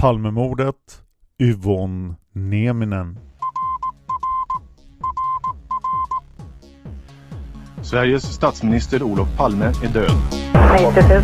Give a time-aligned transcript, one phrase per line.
[0.00, 0.74] Palmemordet
[1.38, 3.18] Yvonne Nieminen
[7.82, 10.10] Sveriges statsminister Olof Palme är död.
[10.94, 11.22] 90 000.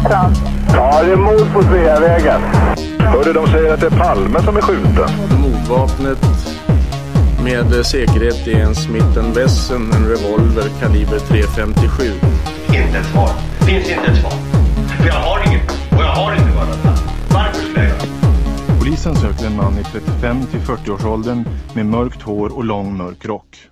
[0.73, 2.41] Ja, det är mord på Sveavägen.
[2.99, 5.09] Hörde de säger att det är Palme som är skjuten.
[5.43, 6.19] Mordvapnet
[7.45, 12.13] med säkerhet är en Smith Wesson, en revolver kaliber .357.
[12.67, 13.31] Inte ett svar.
[13.67, 14.33] Finns inte ett svar.
[14.99, 15.71] För jag har inget.
[15.71, 16.44] Och jag har inte
[18.95, 23.69] Polisen söker en man i 35 till 40-årsåldern med mörkt hår och lång mörk rock.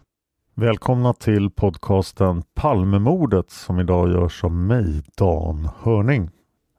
[0.55, 6.31] Välkomna till podcasten Palmemordet som idag görs av mig, Dan Hörning.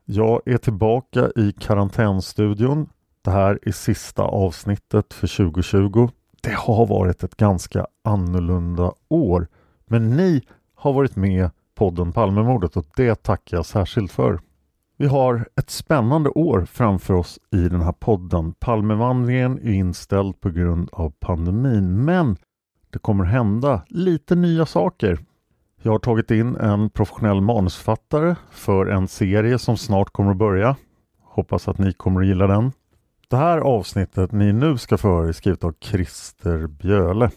[0.05, 2.89] Jag är tillbaka i karantänstudion.
[3.21, 6.09] Det här är sista avsnittet för 2020.
[6.41, 9.47] Det har varit ett ganska annorlunda år.
[9.85, 10.41] Men ni
[10.75, 14.39] har varit med podden Palmemordet och det tackar jag särskilt för.
[14.97, 18.53] Vi har ett spännande år framför oss i den här podden.
[18.53, 22.37] Palmevandringen är inställd på grund av pandemin men
[22.89, 25.19] det kommer hända lite nya saker.
[25.81, 30.75] Jag har tagit in en professionell manusfattare för en serie som snart kommer att börja.
[31.21, 32.71] Hoppas att ni kommer att gilla den.
[33.27, 37.31] Det här avsnittet ni nu ska få höra är skrivet av Christer Bjöle.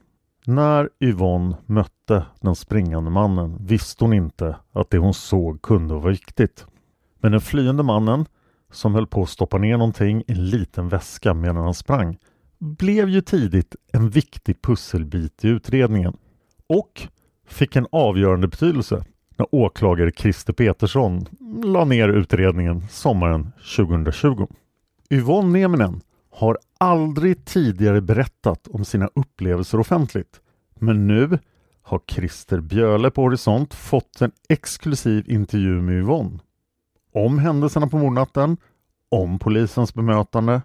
[0.45, 6.11] När Yvonne mötte den springande mannen visste hon inte att det hon såg kunde vara
[6.11, 6.65] viktigt.
[7.19, 8.25] Men den flyende mannen,
[8.71, 12.17] som höll på att stoppa ner någonting i en liten väska medan han sprang,
[12.59, 16.17] blev ju tidigt en viktig pusselbit i utredningen
[16.67, 17.07] och
[17.47, 19.03] fick en avgörande betydelse
[19.37, 21.25] när åklagare Christer Petersson
[21.63, 24.47] la ner utredningen sommaren 2020.
[25.09, 26.01] Yvonne Nieminen
[26.31, 30.41] har aldrig tidigare berättat om sina upplevelser offentligt.
[30.79, 31.39] Men nu
[31.81, 36.39] har Christer Bjöle på Horisont fått en exklusiv intervju med Yvonne.
[37.13, 38.57] Om händelserna på mordnatten,
[39.11, 40.61] om polisens bemötande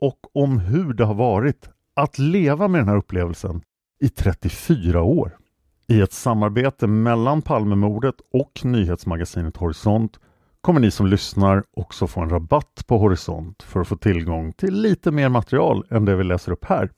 [0.00, 3.62] och om hur det har varit att leva med den här upplevelsen
[4.00, 5.36] i 34 år.
[5.86, 10.20] I ett samarbete mellan Palmemordet och nyhetsmagasinet Horisont
[10.60, 14.74] kommer ni som lyssnar också få en rabatt på Horisont för att få tillgång till
[14.74, 16.90] lite mer material än det vi läser upp här.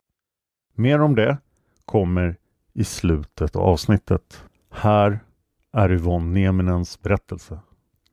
[0.75, 1.39] Mer om det
[1.85, 2.37] kommer
[2.75, 4.45] i slutet av avsnittet.
[4.71, 5.21] Här
[5.73, 7.61] är Yvonne Nieminens berättelse.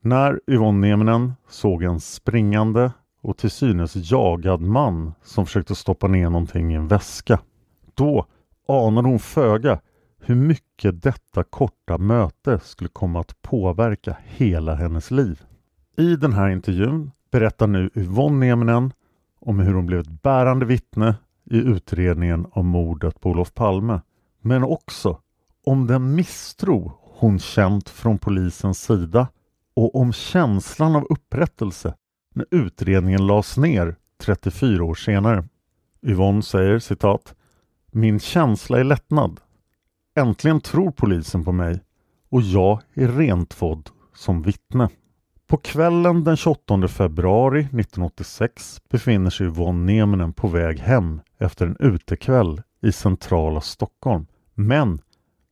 [0.01, 2.91] När Yvonne Nieminen såg en springande
[3.21, 7.39] och till synes jagad man som försökte stoppa ner någonting i en väska.
[7.93, 8.25] Då
[8.67, 9.79] anade hon föga
[10.25, 15.41] hur mycket detta korta möte skulle komma att påverka hela hennes liv.
[15.97, 18.93] I den här intervjun berättar nu Yvonne Nieminen
[19.39, 21.15] om hur hon blev ett bärande vittne
[21.45, 24.01] i utredningen om mordet på Olof Palme.
[24.41, 25.19] Men också
[25.65, 29.27] om den misstro hon känt från polisens sida
[29.75, 31.93] och om känslan av upprättelse
[32.35, 35.47] när utredningen lades ner 34 år senare.
[36.01, 37.35] Yvonne säger citat
[37.91, 39.39] Min känsla är lättnad.
[40.15, 41.79] Äntligen tror polisen på mig
[42.29, 44.89] och jag är rentvådd som vittne.
[45.47, 51.77] På kvällen den 28 februari 1986 befinner sig Yvonne Nieminen på väg hem efter en
[51.79, 54.25] utekväll i centrala Stockholm.
[54.53, 55.01] Men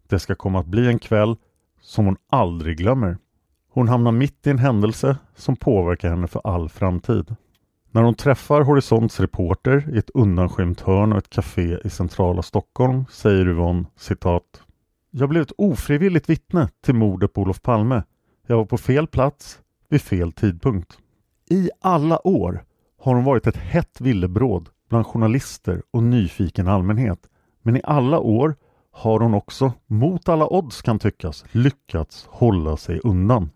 [0.08, 1.36] det ska komma att bli en kväll
[1.82, 3.18] som hon aldrig glömmer.
[3.74, 7.36] Hon hamnar mitt i en händelse som påverkar henne för all framtid.
[7.94, 13.06] När hon träffar Horisonts reporter i ett undanskymt hörn av ett café i centrala Stockholm
[13.10, 14.62] säger Yvonne citat
[15.12, 18.04] Jag blev ett ofrivilligt vittne till mordet på Olof Palme.
[18.48, 19.60] Jag var på fel plats
[19.90, 20.98] vid fel tidpunkt.
[21.50, 22.64] I alla år
[23.02, 27.20] har hon varit ett hett villebråd bland journalister och nyfiken allmänhet.
[27.62, 28.56] Men i alla år
[28.92, 33.50] har hon också, mot alla odds kan tyckas, lyckats hålla sig undan.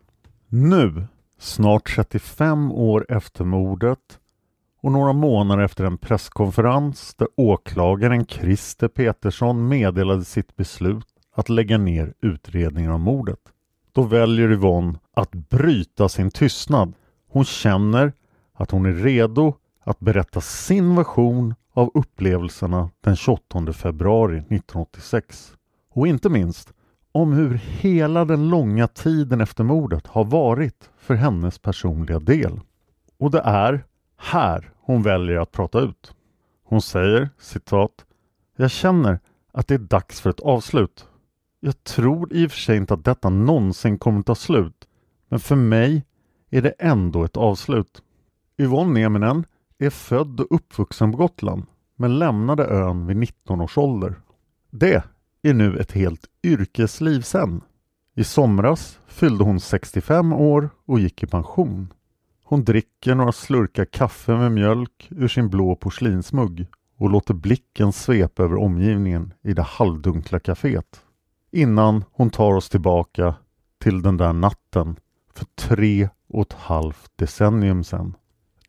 [0.48, 1.08] Nu,
[1.40, 4.20] snart 35 år efter mordet
[4.86, 11.06] och några månader efter en presskonferens där åklagaren Christer Petersson meddelade sitt beslut
[11.36, 13.40] att lägga ner utredningen om mordet.
[13.92, 16.94] Då väljer Yvonne att bryta sin tystnad.
[17.30, 18.14] Hon känner
[18.54, 19.54] att hon är redo
[19.84, 25.54] att berätta sin version av upplevelserna den 28 februari 1986.
[25.92, 26.74] Och inte minst
[27.12, 32.60] om hur hela den långa tiden efter mordet har varit för hennes personliga del.
[33.20, 33.84] Och det är
[34.26, 36.16] här hon väljer att prata ut.
[36.64, 38.06] Hon säger citat
[38.58, 39.20] Jag känner
[39.52, 41.08] att det är dags för ett avslut.
[41.60, 44.88] Jag tror i och för sig inte att detta någonsin kommer ta slut.
[45.30, 46.06] Men för mig
[46.50, 48.02] är det ändå ett avslut.
[48.58, 49.46] Yvonne Nieminen
[49.78, 54.16] är född och uppvuxen på Gotland men lämnade ön vid 19 års ålder.
[54.72, 55.04] Det
[55.42, 57.62] är nu ett helt yrkesliv sen.
[58.16, 61.94] I somras fyllde hon 65 år och gick i pension.
[62.48, 68.44] Hon dricker några slurkar kaffe med mjölk ur sin blå porslinsmugg och låter blicken svepa
[68.44, 71.02] över omgivningen i det halvdunkla kaféet.
[71.52, 73.36] Innan hon tar oss tillbaka
[73.82, 74.96] till den där natten
[75.34, 78.16] för tre och ett halvt decennium sedan.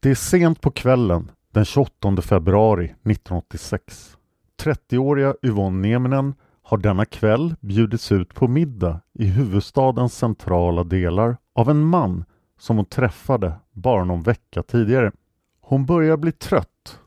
[0.00, 4.17] Det är sent på kvällen den 28 februari 1986.
[4.62, 11.70] 30-åriga Yvonne Nieminen har denna kväll bjudits ut på middag i huvudstadens centrala delar av
[11.70, 12.25] en man
[12.58, 15.12] som hon träffade bara någon vecka tidigare.
[15.61, 17.00] Hon börjar bli trött.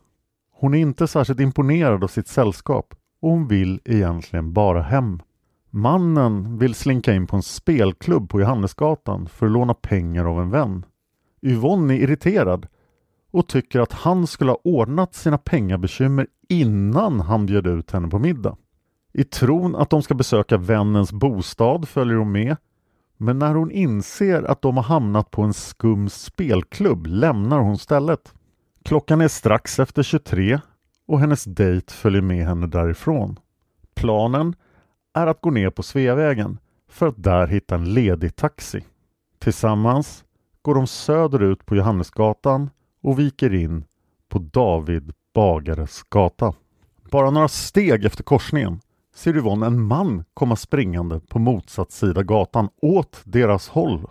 [0.52, 5.22] Hon är inte särskilt imponerad av sitt sällskap och hon vill egentligen bara hem.
[5.70, 10.50] Mannen vill slinka in på en spelklubb på Johannesgatan för att låna pengar av en
[10.50, 10.86] vän.
[11.42, 12.68] Yvonne är irriterad
[13.32, 18.20] och tycker att han skulle ha ordnat sina pengabekymmer innan han bjöd ut henne på
[18.20, 18.58] middag.
[19.14, 22.56] I tron att de ska besöka vännens bostad följer hon med
[23.22, 28.34] men när hon inser att de har hamnat på en skum spelklubb lämnar hon stället.
[28.84, 30.60] Klockan är strax efter 23
[31.08, 33.40] och hennes dejt följer med henne därifrån.
[33.96, 34.56] Planen
[35.14, 36.58] är att gå ner på Sveavägen
[36.90, 38.84] för att där hitta en ledig taxi.
[39.40, 40.24] Tillsammans
[40.62, 42.70] går de söderut på Johannesgatan
[43.02, 43.86] och viker in
[44.30, 46.54] på David Bagares gata.
[47.12, 48.80] Bara några steg efter korsningen
[49.16, 54.08] ser Yvonne en man komma springande på motsatt sida gatan åt deras håll.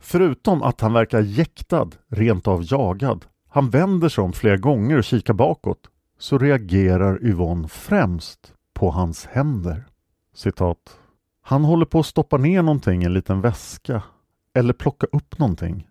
[0.00, 5.04] Förutom att han verkar jäktad, rent av jagad, han vänder sig om flera gånger och
[5.04, 9.84] kikar bakåt, så reagerar Yvonne främst på hans händer.
[10.34, 10.98] Citat.
[11.42, 14.02] Han håller på att stoppa ner någonting i en liten väska
[14.54, 15.88] eller plocka upp någonting.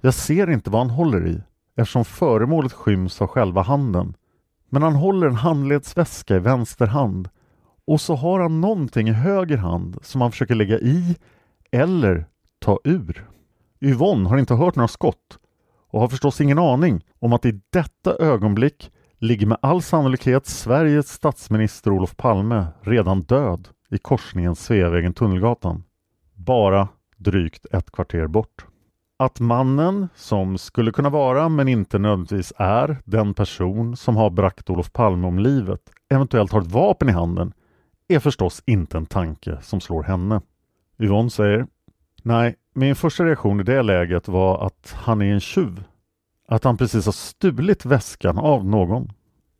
[0.00, 1.42] Jag ser inte vad han håller i
[1.76, 4.14] eftersom föremålet skyms av själva handen.
[4.68, 7.28] Men han håller en handledsväska i vänster hand
[7.90, 11.16] och så har han någonting i höger hand som han försöker lägga i
[11.70, 12.26] eller
[12.58, 13.28] ta ur.
[13.80, 15.38] Yvonne har inte hört några skott
[15.90, 21.08] och har förstås ingen aning om att i detta ögonblick ligger med all sannolikhet Sveriges
[21.08, 25.82] statsminister Olof Palme redan död i korsningen Sveavägen-Tunnelgatan.
[26.34, 28.66] Bara drygt ett kvarter bort.
[29.18, 34.70] att mannen, som skulle kunna vara men inte nödvändigtvis är den person som har bragt
[34.70, 35.80] Olof Palme om livet,
[36.10, 37.52] eventuellt har ett vapen i handen,
[38.10, 40.40] är förstås inte en tanke som slår henne.
[40.98, 41.66] Yvonne säger
[42.22, 45.84] Nej, min första reaktion i det läget var att han är en tjuv.
[46.48, 49.12] Att han precis har stulit väskan av någon.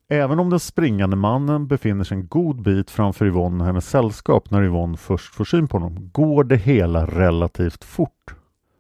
[0.09, 4.51] Även om den springande mannen befinner sig en god bit framför Yvonne och hennes sällskap
[4.51, 8.35] när Yvonne först får syn på honom går det hela relativt fort.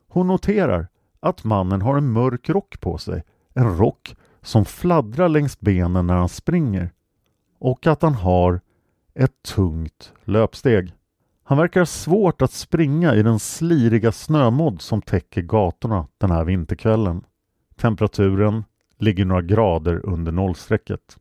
[0.09, 0.89] Hon noterar
[1.21, 3.23] att mannen har en mörk rock på sig,
[3.55, 6.91] en rock som fladdrar längs benen när han springer
[7.59, 8.61] och att han har
[9.14, 10.93] ett tungt löpsteg.
[11.45, 16.45] Han verkar ha svårt att springa i den sliriga snömodd som täcker gatorna den här
[16.45, 17.25] vinterkvällen.
[17.76, 18.64] Temperaturen
[18.99, 21.17] ligger några grader under nollstrecket.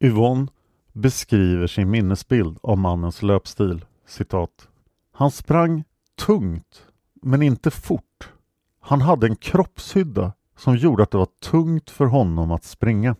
[0.00, 0.46] Yvonne
[0.92, 3.84] beskriver sin minnesbild av mannens löpstil.
[4.06, 4.68] Citat.
[5.12, 5.84] Han sprang
[6.26, 6.86] tungt,
[7.22, 8.32] men inte fort.
[8.80, 13.16] Han hade en kroppshydda som gjorde att det var tungt för honom att springa.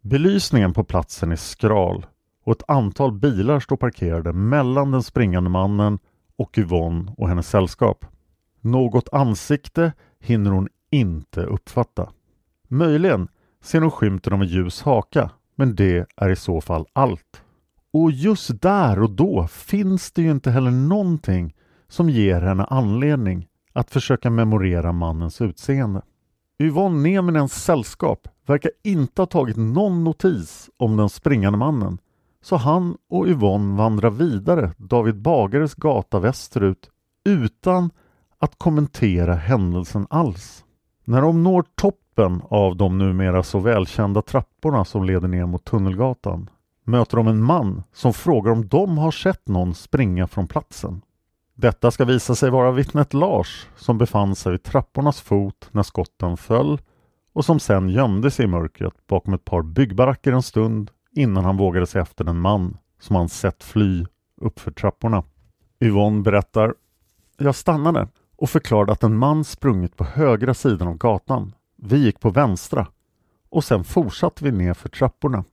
[0.00, 2.06] Belysningen på platsen är skral
[2.44, 5.98] och ett antal bilar står parkerade mellan den springande mannen
[6.36, 8.06] och Yvonne och hennes sällskap.
[8.60, 12.10] Något ansikte hinner hon inte uppfatta.
[12.68, 13.28] Möjligen
[13.62, 17.42] ser hon skymten av en ljus haka, men det är i så fall allt.
[17.92, 21.54] Och just där och då finns det ju inte heller någonting
[21.88, 26.02] som ger henne anledning att försöka memorera mannens utseende.
[26.58, 31.98] Yvonne Neminens sällskap verkar inte ha tagit någon notis om den springande mannen
[32.42, 36.90] så han och Yvonne vandrar vidare David Bagares gata västerut
[37.24, 37.90] utan
[38.38, 40.64] att kommentera händelsen alls.
[41.04, 46.50] När de når toppen av de numera så välkända trapporna som leder ner mot Tunnelgatan
[46.84, 51.02] möter de en man som frågar om de har sett någon springa från platsen.
[51.54, 56.36] Detta ska visa sig vara vittnet Lars som befann sig vid trappornas fot när skotten
[56.36, 56.80] föll
[57.32, 61.56] och som sen gömde sig i mörkret bakom ett par byggbaracker en stund innan han
[61.56, 64.06] vågade se efter den man som han sett fly
[64.40, 65.24] uppför trapporna.
[65.80, 66.74] Yvonne berättar
[67.38, 71.54] Jag stannade och förklarade att en man sprungit på högra sidan av gatan.
[71.76, 72.86] Vi gick på vänstra
[73.50, 75.44] och sen fortsatte vi ner för trapporna.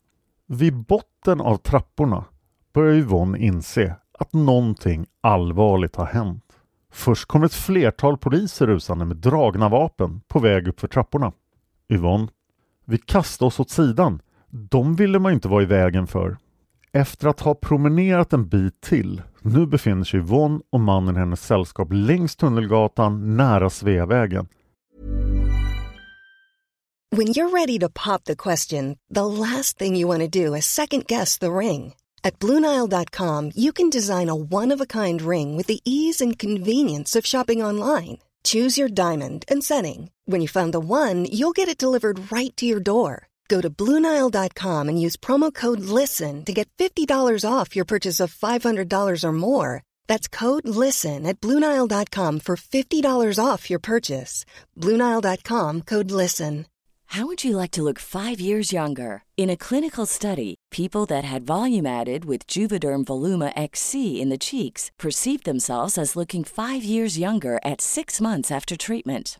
[0.45, 2.25] Vid botten av trapporna
[2.73, 6.43] börjar Yvonne inse att någonting allvarligt har hänt.
[6.91, 11.31] Först kom ett flertal poliser rusande med dragna vapen på väg upp för trapporna.
[11.89, 12.27] Yvonne,
[12.85, 14.21] vi kastade oss åt sidan.
[14.51, 16.37] De ville man inte vara i vägen för.
[16.91, 21.45] Efter att ha promenerat en bit till, nu befinner sig Yvonne och mannen i hennes
[21.45, 24.47] sällskap längs Tunnelgatan nära Sveavägen.
[27.11, 30.65] When you're ready to pop the question, the last thing you want to do is
[30.65, 31.93] second guess the ring.
[32.23, 37.63] At BlueNile.com you can design a one-of-a-kind ring with the ease and convenience of shopping
[37.65, 38.17] online.
[38.43, 40.11] Choose your diamond and setting.
[40.25, 43.28] When you find the one, you'll get it delivered right to your door.
[43.49, 48.33] Go to Bluenile.com and use promo code LISTEN to get $50 off your purchase of
[48.33, 49.81] $500 or more.
[50.07, 54.45] That's code LISTEN at Bluenile.com for $50 off your purchase.
[54.77, 56.67] Bluenile.com code LISTEN.
[57.13, 59.23] How would you like to look five years younger?
[59.35, 64.37] In a clinical study, people that had volume added with Juvederm Voluma XC in the
[64.37, 69.39] cheeks perceived themselves as looking five years younger at six months after treatment.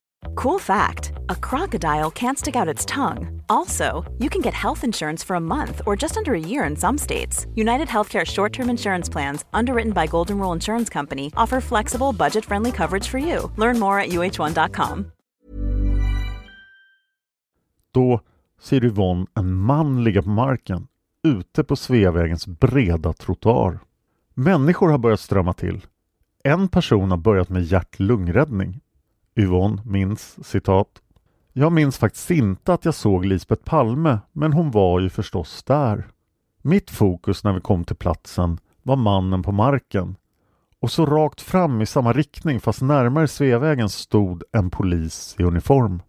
[0.35, 3.41] Cool fact a crocodile can't stick out its tongue.
[3.49, 6.75] Also, you can get health insurance for a month or just under a year in
[6.75, 7.47] some states.
[7.55, 12.45] United Healthcare short term insurance plans, underwritten by Golden Rule Insurance Company, offer flexible, budget
[12.45, 13.51] friendly coverage for you.
[13.57, 15.05] Learn more at uh1.com.
[17.93, 18.19] Då
[18.61, 20.87] ser Yvonne en man ligga på marken
[21.23, 23.79] ute på Sveavägens breda trottoar.
[24.33, 25.85] Människor har börjat strömma till.
[26.43, 28.79] En person har börjat med hjärt-lungräddning.
[29.35, 31.01] Yvonne minns citat
[31.53, 36.07] Jag minns faktiskt inte att jag såg Lisbeth Palme men hon var ju förstås där.
[36.61, 40.15] Mitt fokus när vi kom till platsen var mannen på marken
[40.81, 46.01] och så rakt fram i samma riktning fast närmare Sveavägen stod en polis i uniform.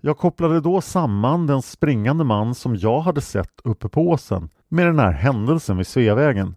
[0.00, 4.86] Jag kopplade då samman den springande man som jag hade sett uppe på åsen med
[4.86, 6.54] den här händelsen vid Sveavägen.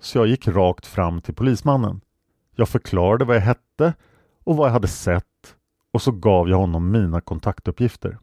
[0.00, 2.00] Så jag gick rakt fram till polismannen.
[2.56, 3.94] Jag förklarade vad jag hette
[4.44, 5.24] och vad jag hade sett
[5.92, 8.18] och så gav jag honom mina kontaktuppgifter.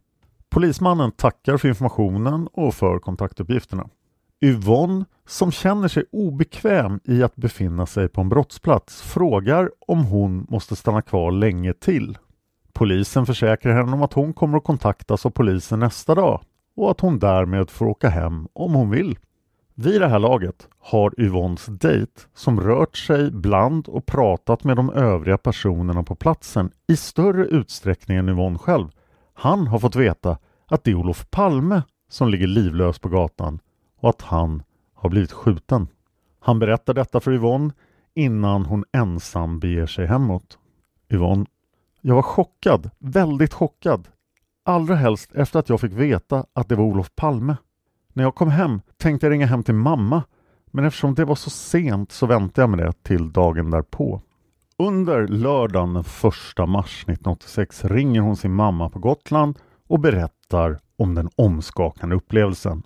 [0.50, 3.90] Polismannen tackar för informationen och för kontaktuppgifterna.
[4.42, 10.46] Yvonne, som känner sig obekväm i att befinna sig på en brottsplats, frågar om hon
[10.50, 12.18] måste stanna kvar länge till.
[12.74, 16.42] Polisen försäkrar henne om att hon kommer att kontaktas av polisen nästa dag
[16.76, 19.18] och att hon därmed får åka hem om hon vill.
[19.80, 24.90] Vid det här laget har Yvonnes dejt, som rört sig bland och pratat med de
[24.90, 28.88] övriga personerna på platsen i större utsträckning än Yvonne själv,
[29.34, 33.60] han har fått veta att det är Olof Palme som ligger livlös på gatan
[34.00, 35.88] och att han har blivit skjuten.
[36.40, 37.74] Han berättar detta för Yvonne
[38.14, 40.58] innan hon ensam beger sig hemåt.
[41.10, 41.46] Yvonne,
[42.02, 44.08] jag var chockad, väldigt chockad.
[44.66, 47.56] Allra helst efter att jag fick veta att det var Olof Palme.
[48.18, 50.24] När jag kom hem tänkte jag ringa hem till mamma
[50.72, 54.22] men eftersom det var så sent så väntade jag med det till dagen därpå.
[54.78, 61.16] Under lördagen den 1 mars 1986 ringer hon sin mamma på Gotland och berättar om
[61.16, 62.84] den omskakande upplevelsen.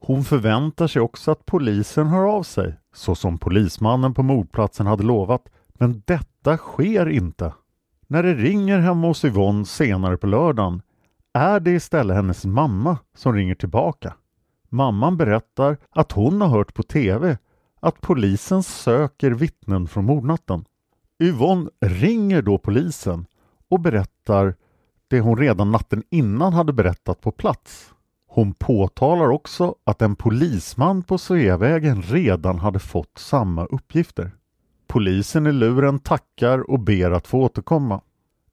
[0.00, 5.02] Hon förväntar sig också att polisen hör av sig, så som polismannen på mordplatsen hade
[5.02, 7.54] lovat, men detta sker inte.
[8.06, 10.82] När det ringer hemma hos Yvonne senare på lördagen
[11.32, 14.14] är det istället hennes mamma som ringer tillbaka.
[14.70, 17.38] Mamman berättar att hon har hört på TV
[17.80, 20.64] att polisen söker vittnen från mordnatten.
[21.22, 23.26] Yvonne ringer då polisen
[23.68, 24.54] och berättar
[25.08, 27.94] det hon redan natten innan hade berättat på plats.
[28.26, 34.30] Hon påtalar också att en polisman på Sveavägen redan hade fått samma uppgifter.
[34.86, 38.00] Polisen i luren tackar och ber att få återkomma.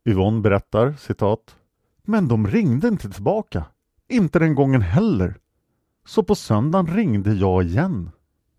[0.06, 1.56] Yvonne berättar citat
[2.04, 3.64] Men de ringde inte tillbaka.
[4.10, 5.38] Inte den gången heller.
[6.08, 8.10] Så på söndagen ringde jag igen.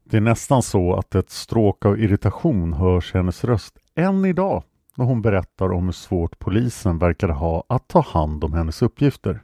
[0.05, 4.63] Det är nästan så att ett stråk av irritation hörs i hennes röst än idag
[4.97, 9.43] när hon berättar om hur svårt polisen verkade ha att ta hand om hennes uppgifter.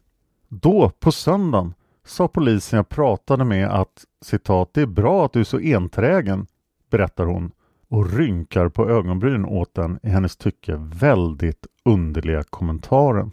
[0.49, 1.75] Då, på söndagen,
[2.07, 6.47] sa polisen jag pratade med att citat, det är bra att du är så enträgen,
[6.91, 7.53] berättar hon
[7.89, 13.33] och rynkar på ögonbrynen åt den i hennes tycke väldigt underliga kommentaren.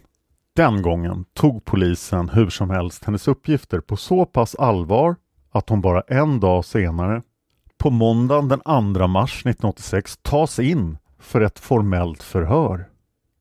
[0.56, 5.16] Den gången tog polisen hur som helst hennes uppgifter på så pass allvar
[5.52, 7.22] att hon bara en dag senare,
[7.78, 8.60] på måndagen den
[8.94, 12.86] 2 mars 1986, tas in för ett formellt förhör.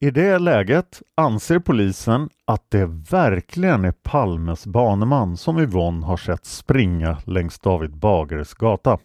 [0.01, 6.45] I det läget anser polisen att det verkligen är Palmes baneman som Yvonne har sett
[6.45, 8.99] springa längs David Bagares gata.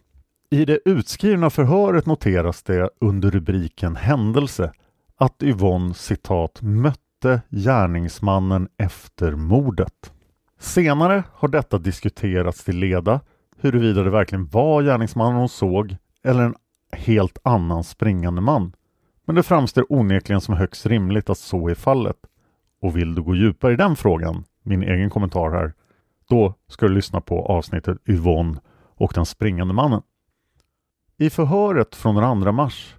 [0.51, 4.71] I det utskrivna förhöret noteras det under rubriken Händelse
[5.17, 6.61] att Yvonne citat
[7.25, 10.13] mötte gärningsmannen efter mordet.
[10.59, 13.19] Senare har detta diskuterats till leda
[13.57, 16.55] huruvida det verkligen var gärningsmannen hon såg eller en
[16.91, 18.73] helt annan springande man.
[19.25, 22.17] Men det framstår onekligen som högst rimligt att så är fallet.
[22.81, 25.73] Och vill du gå djupare i den frågan, min egen kommentar här,
[26.29, 28.59] då ska du lyssna på avsnittet Yvonne
[28.95, 30.01] och den springande mannen.
[31.17, 32.95] I förhöret från den 2 mars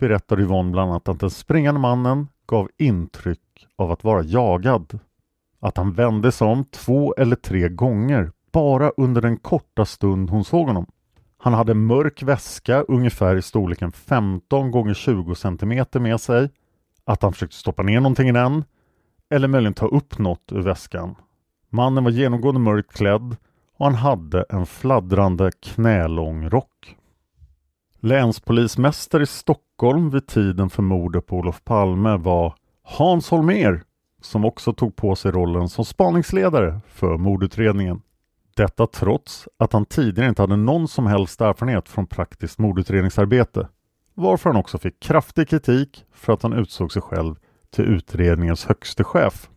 [0.00, 3.40] berättar Yvonne bland annat att den springande mannen gav intryck
[3.76, 4.98] av att vara jagad.
[5.60, 10.44] Att han vände sig om två eller tre gånger bara under den korta stund hon
[10.44, 10.86] såg honom.
[11.38, 16.50] Han hade en mörk väska ungefär i storleken 15 gånger 20 cm med sig.
[17.04, 18.64] Att han försökte stoppa ner någonting i den.
[19.30, 21.14] Eller möjligen ta upp något ur väskan.
[21.70, 23.36] Mannen var genomgående mörkt klädd
[23.78, 26.96] och han hade en fladdrande knälång rock.
[28.00, 32.54] Länspolismästare i Stockholm vid tiden för mordet på Olof Palme var
[32.90, 33.82] Hans Holmer
[34.20, 38.02] som också tog på sig rollen som spaningsledare för mordutredningen.
[38.56, 43.68] Detta trots att han tidigare inte hade någon som helst erfarenhet från praktiskt mordutredningsarbete.
[44.14, 47.34] Varför han också fick kraftig kritik för att han utsåg sig själv
[47.70, 49.48] till utredningens högste chef.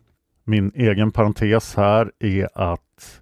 [0.44, 3.22] Min egen parentes här är att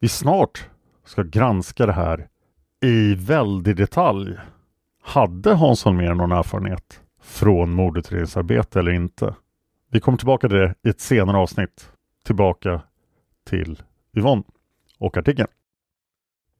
[0.00, 0.68] vi snart
[1.04, 2.28] ska granska det här
[2.82, 4.36] i väldig detalj.
[5.02, 9.34] Hade Hans Holmér någon erfarenhet från mordutredningsarbete eller inte?
[9.94, 11.92] Vi kommer tillbaka till det i ett senare avsnitt.
[12.24, 12.82] Tillbaka
[13.44, 13.82] till
[14.16, 14.42] Yvonne
[14.98, 15.48] och artikeln.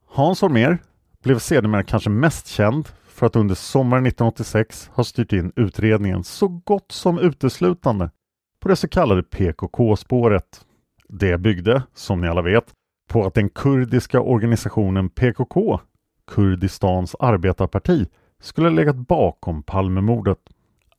[0.06, 0.78] Hans Holmér
[1.22, 6.48] blev sedermera kanske mest känd för att under sommaren 1986 ha styrt in utredningen så
[6.48, 8.10] gott som uteslutande
[8.60, 10.66] på det så kallade PKK-spåret.
[11.08, 12.72] Det byggde, som ni alla vet,
[13.08, 15.80] på att den kurdiska organisationen PKK,
[16.26, 18.06] Kurdistans arbetarparti,
[18.40, 20.38] skulle ha legat bakom Palmemordet.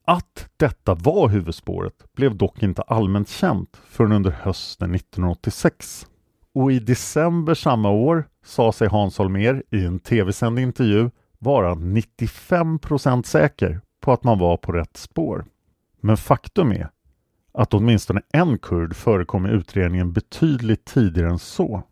[0.06, 6.08] Att detta var huvudspåret blev dock inte allmänt känt förrän under hösten 1986.
[6.54, 13.24] Och i december samma år sa sig Hans Holmér i en tv-sänd intervju vara 95%
[13.24, 15.46] säker på att man var på rätt spår.
[16.00, 16.90] Men faktum är
[17.54, 21.84] att åtminstone en kurd förekom i utredningen betydligt tidigare än så.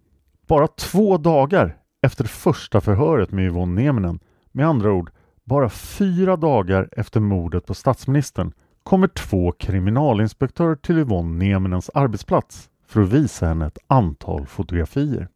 [0.47, 4.19] Bara två dagar efter första förhöret med Yvonne Nieminen,
[4.51, 5.11] med andra ord
[5.51, 13.01] bara fyra dagar efter mordet på statsministern, kommer två kriminalinspektörer till Yvonne Nieminens arbetsplats för
[13.01, 15.27] att visa henne ett antal fotografier.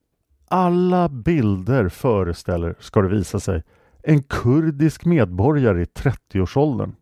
[0.48, 3.64] Alla bilder föreställer, ska det visa sig,
[4.04, 6.96] en kurdisk medborgare i 30-årsåldern.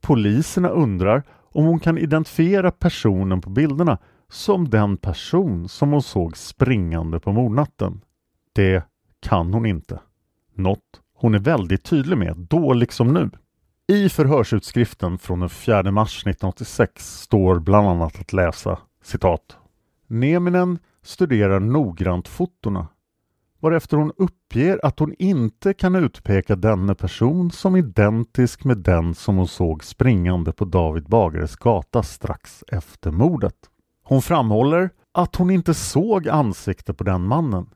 [0.00, 3.98] Poliserna undrar om hon kan identifiera personen på bilderna
[4.30, 8.00] som den person som hon såg springande på mordnatten.
[8.52, 8.84] Det
[9.20, 10.00] kan hon inte.
[10.54, 13.30] Något hon är väldigt tydlig med, då liksom nu.
[13.86, 19.56] I förhörsutskriften från den 4 mars 1986 står bland annat att läsa citat
[20.06, 22.88] Neminen studerar noggrant fotona
[23.60, 29.36] varefter hon uppger att hon inte kan utpeka denne person som identisk med den som
[29.36, 33.56] hon såg springande på David Bagares gata strax efter mordet.
[34.02, 37.66] Hon framhåller att hon inte såg ansikte på den mannen.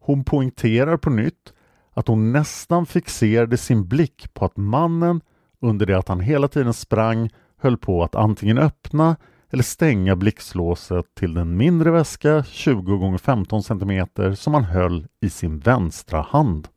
[0.00, 1.52] Hon poängterar på nytt
[1.94, 5.20] att hon nästan fixerade sin blick på att mannen
[5.60, 9.16] under det att han hela tiden sprang höll på att antingen öppna
[9.50, 15.30] eller stänga blixtlåset till den mindre väska 20 x 15 cm som han höll i
[15.30, 16.68] sin vänstra hand.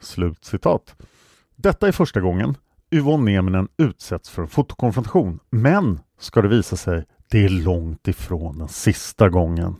[0.00, 0.96] Slut citat.
[1.56, 2.56] Detta är första gången
[2.90, 8.58] Yvonne Nieminen utsätts för en fotokonfrontation, men ska det visa sig, det är långt ifrån
[8.58, 9.76] den sista gången.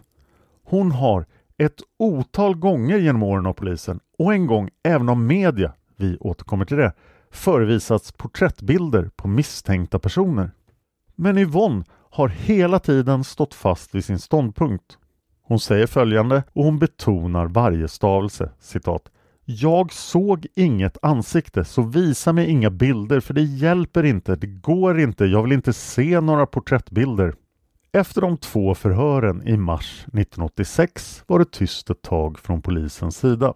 [0.65, 1.27] Hon har
[1.65, 6.65] ett otal gånger genom åren av polisen och en gång även av media, vi återkommer
[6.65, 6.93] till det,
[7.31, 10.51] förevisats porträttbilder på misstänkta personer.
[11.15, 14.99] Men Yvonne har hela tiden stått fast vid sin ståndpunkt.
[15.43, 19.11] Hon säger följande och hon betonar varje stavelse, citat.
[19.45, 25.01] Jag såg inget ansikte så visa mig inga bilder för det hjälper inte, det går
[25.01, 27.35] inte, jag vill inte se några porträttbilder.
[27.95, 33.55] Efter de två förhören i mars 1986 var det tyst ett tag från polisens sida.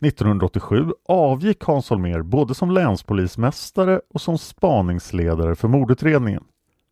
[0.00, 6.44] 1987 avgick Hans Holmér både som länspolismästare och som spaningsledare för mordutredningen.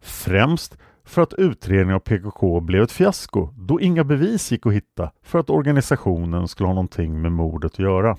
[0.03, 5.11] Främst för att utredningen av PKK blev ett fiasko då inga bevis gick att hitta
[5.23, 8.17] för att organisationen skulle ha någonting med mordet att göra.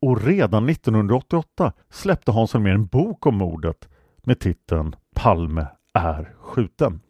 [0.00, 3.88] Och redan 1988 släppte Hans Holmér en bok om mordet
[4.24, 7.00] med titeln Palme är skjuten.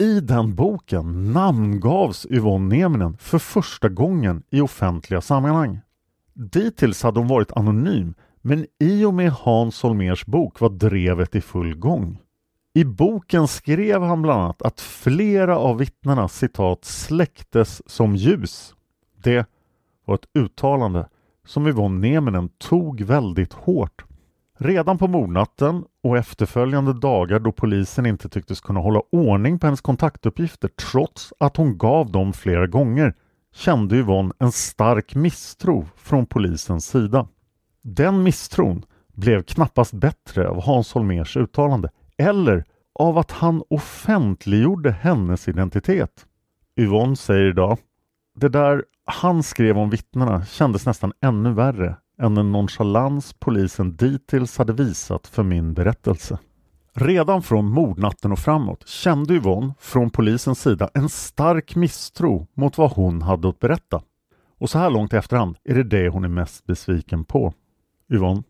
[0.00, 5.80] I den boken namngavs Yvonne Nieminen för första gången i offentliga sammanhang.
[6.34, 11.40] Dittills hade hon varit anonym men i och med Hans Holmers bok var drevet i
[11.40, 12.18] full gång.
[12.74, 18.74] I boken skrev han bland annat att flera av vittnena citat släcktes som ljus.
[19.22, 19.46] Det
[20.04, 21.08] var ett uttalande
[21.46, 24.07] som Yvonne Nieminen tog väldigt hårt.
[24.60, 29.80] Redan på mordnatten och efterföljande dagar då polisen inte tycktes kunna hålla ordning på hennes
[29.80, 33.14] kontaktuppgifter trots att hon gav dem flera gånger
[33.54, 37.28] kände Yvonne en stark misstro från polisens sida.
[37.82, 45.48] Den misstron blev knappast bättre av Hans Holmers uttalande eller av att han offentliggjorde hennes
[45.48, 46.26] identitet.
[46.76, 47.78] Yvonne säger idag
[48.34, 54.58] det där han skrev om vittnena kändes nästan ännu värre än den nonchalans polisen dittills
[54.58, 56.38] hade visat för min berättelse.
[56.94, 62.90] Redan från mordnatten och framåt kände Yvonne från polisens sida en stark misstro mot vad
[62.90, 64.02] hon hade att berätta.
[64.58, 67.52] Och så här långt i efterhand är det det hon är mest besviken på.
[68.12, 68.42] Yvonne,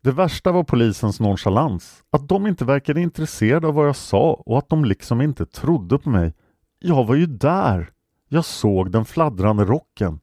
[0.00, 4.58] det värsta var polisens nonchalans, att de inte verkade intresserade av vad jag sa och
[4.58, 6.34] att de liksom inte trodde på mig.
[6.78, 7.90] Jag var ju där!
[8.28, 10.20] Jag såg den fladdrande rocken.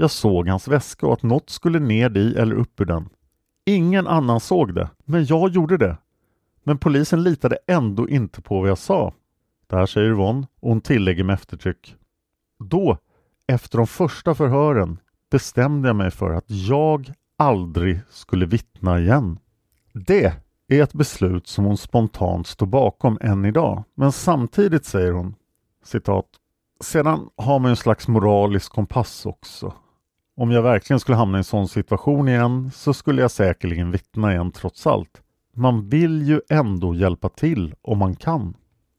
[0.00, 3.08] Jag såg hans väska och att något skulle ner i eller upp ur den.
[3.64, 5.96] Ingen annan såg det, men jag gjorde det.
[6.64, 9.12] Men polisen litade ändå inte på vad jag sa.
[9.66, 11.96] Det här säger Yvonne och hon tillägger med eftertryck.
[12.58, 12.98] Då,
[13.46, 14.98] efter de första förhören,
[15.30, 19.38] bestämde jag mig för att jag aldrig skulle vittna igen.
[19.92, 20.34] Det
[20.68, 23.84] är ett beslut som hon spontant står bakom än idag.
[23.94, 25.34] Men samtidigt säger hon
[25.84, 26.26] citat
[26.80, 29.74] Sedan har man en slags moralisk kompass också.
[30.36, 34.32] Om jag verkligen skulle hamna i en sån situation igen så skulle jag säkerligen vittna
[34.32, 35.22] igen trots allt.
[35.56, 38.54] Man vill ju ändå hjälpa till om man kan.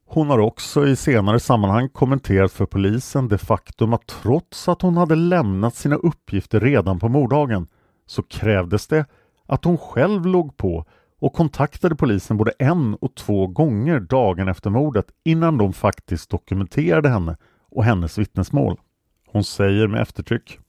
[0.06, 4.98] Hon har också i senare sammanhang kommenterat för polisen det faktum att trots att hon
[4.98, 7.67] hade lämnat sina uppgifter redan på morddagen
[8.06, 9.06] så krävdes det
[9.48, 10.86] att hon själv låg på
[11.20, 17.10] och kontaktade polisen både en och två gånger dagen efter mordet innan de faktiskt dokumenterade
[17.10, 17.38] henne
[17.70, 18.80] och hennes vittnesmål.
[19.28, 20.60] Hon säger med eftertryck.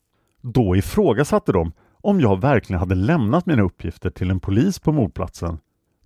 [0.45, 5.57] Då ifrågasatte de om jag verkligen hade lämnat mina uppgifter till en polis på mordplatsen.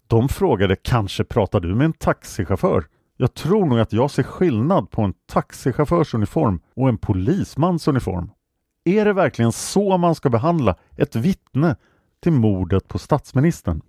[0.07, 2.85] De frågade kanske pratar du med en taxichaufför?
[3.17, 8.31] Jag tror nog att jag ser skillnad på en taxichaufförs uniform och en polismans uniform.
[8.83, 11.75] Är det verkligen så man ska behandla ett vittne
[12.23, 13.81] till mordet på statsministern?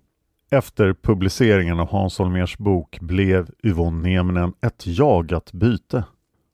[0.51, 6.03] Efter publiceringen av Hans Holmérs bok blev Yvonne Nieminen ett jagat byte.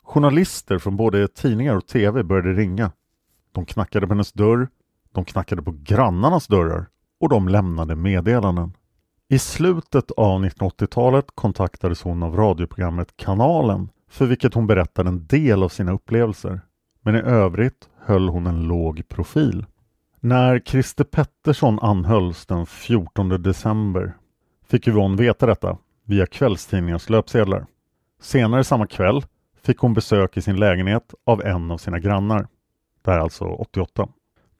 [0.03, 2.91] Journalister från både tidningar och tv började ringa.
[3.56, 4.68] De knackade på hennes dörr,
[5.12, 6.88] de knackade på grannarnas dörrar
[7.20, 8.74] och de lämnade meddelanden.
[9.30, 15.63] I slutet av 1980-talet kontaktades hon av radioprogrammet Kanalen för vilket hon berättade en del
[15.63, 16.62] av sina upplevelser.
[17.02, 19.65] Men i övrigt höll hon en låg profil.
[20.20, 24.13] När Christer Pettersson anhölls den 14 december
[24.68, 27.65] fick Yvonne veta detta via kvällstidningens löpsedlar.
[28.22, 29.24] Senare samma kväll
[29.63, 32.48] fick hon besök i sin lägenhet av en av sina grannar.
[33.06, 34.08] Det här är alltså 88.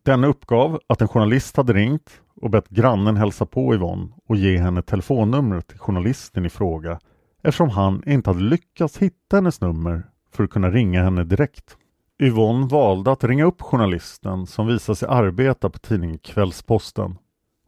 [0.04, 4.58] Denne uppgav att en journalist hade ringt och bett grannen hälsa på Yvonne och ge
[4.58, 7.00] henne telefonnumret till journalisten i fråga
[7.44, 11.78] eftersom han inte hade lyckats hitta hennes nummer för att kunna ringa henne direkt.
[12.20, 17.18] Yvonne valde att ringa upp journalisten som visade sig arbeta på tidningen Kvällsposten.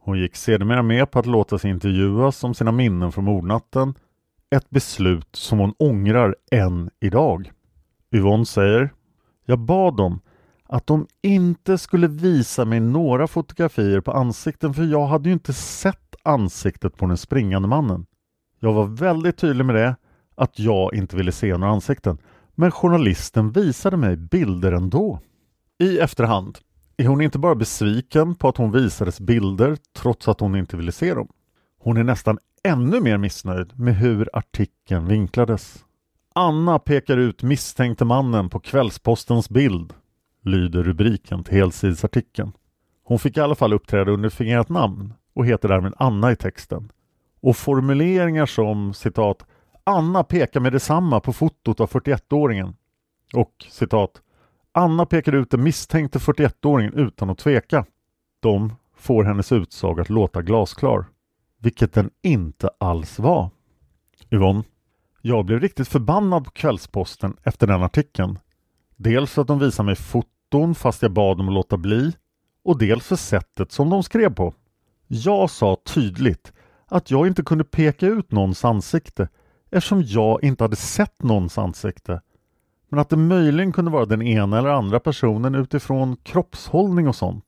[0.00, 3.94] Hon gick sedermera med på att låta sig intervjuas om sina minnen från mordnatten.
[4.50, 7.52] Ett beslut som hon ångrar än idag.
[8.12, 8.90] Yvonne säger
[9.44, 10.20] Jag bad dem
[10.68, 15.52] att de inte skulle visa mig några fotografier på ansikten för jag hade ju inte
[15.52, 18.06] sett ansiktet på den springande mannen.
[18.60, 19.96] Jag var väldigt tydlig med det,
[20.34, 22.18] att jag inte ville se några ansikten.
[22.54, 25.20] Men journalisten visade mig bilder ändå.
[25.78, 26.58] I efterhand
[26.96, 30.92] är hon inte bara besviken på att hon visades bilder trots att hon inte ville
[30.92, 31.28] se dem.
[31.78, 35.84] Hon är nästan ännu mer missnöjd med hur artikeln vinklades.
[36.34, 39.94] Anna pekar ut misstänkte mannen på Kvällspostens bild,
[40.50, 42.52] lyder rubriken till helsidesartikeln.
[43.02, 46.92] Hon fick i alla fall uppträda under fingerat namn och heter därmed Anna i texten.
[47.40, 49.46] Och formuleringar som citat
[49.84, 52.74] Anna pekar med detsamma på fotot av 41-åringen.
[53.34, 54.22] Och citat
[54.72, 57.84] Anna pekar ut den misstänkte 41-åringen utan att tveka.
[58.40, 61.06] De får hennes utsaga att låta glasklar.
[61.58, 63.50] Vilket den inte alls var.
[64.30, 64.62] Yvonne,
[65.22, 68.38] jag blev riktigt förbannad på Kvällsposten efter den artikeln.
[68.96, 69.96] Dels för att de visade mig
[70.48, 72.12] foton fast jag bad dem att låta bli
[72.64, 74.54] och dels för sättet som de skrev på.
[75.06, 76.52] Jag sa tydligt
[76.86, 79.28] att jag inte kunde peka ut någons ansikte
[79.70, 82.20] eftersom jag inte hade sett någons ansikte.
[82.88, 87.44] Men att det möjligen kunde vara den ena eller andra personen utifrån kroppshållning och sånt.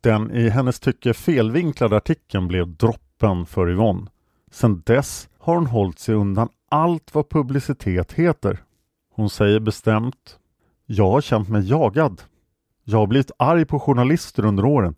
[0.00, 4.10] Den i hennes tycke felvinklade artikeln blev droppen för Yvonne.
[4.50, 8.62] Sedan dess har hon hållit sig undan allt vad publicitet heter.
[9.14, 10.38] Hon säger bestämt
[10.86, 12.22] Jag har känt mig jagad.
[12.84, 14.94] Jag har blivit arg på journalister under åren.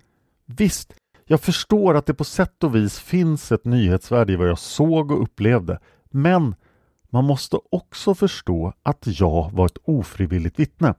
[0.46, 0.94] Visst,
[1.24, 5.10] jag förstår att det på sätt och vis finns ett nyhetsvärde i vad jag såg
[5.10, 5.78] och upplevde.
[6.10, 6.54] Men
[7.10, 10.94] man måste också förstå att jag var ett ofrivilligt vittne.